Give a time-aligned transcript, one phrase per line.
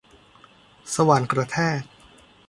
[0.93, 1.81] สว่านกระแทก